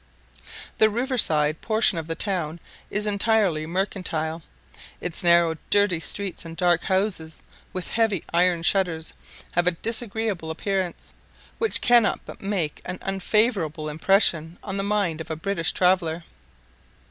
The 0.79 0.89
river 0.89 1.15
side 1.19 1.61
portion 1.61 1.99
of 1.99 2.07
the 2.07 2.15
town 2.15 2.59
is 2.89 3.05
entirely 3.05 3.67
mercantile. 3.67 4.41
Its 4.99 5.23
narrow, 5.23 5.57
dirty 5.69 5.99
streets 5.99 6.43
and 6.43 6.57
dark 6.57 6.85
houses, 6.85 7.43
with 7.71 7.89
heavy 7.89 8.23
iron 8.33 8.63
shutters, 8.63 9.13
have 9.51 9.67
a 9.67 9.77
disagreeable 9.77 10.49
appearance, 10.49 11.13
which 11.59 11.81
cannot 11.81 12.19
but 12.25 12.41
make 12.41 12.81
an 12.83 12.97
unfavourable 13.03 13.89
impression 13.89 14.57
on 14.63 14.77
the 14.77 14.81
mind 14.83 15.21
of 15.21 15.29
a 15.29 15.35
British 15.35 15.71
traveller. 15.71 16.23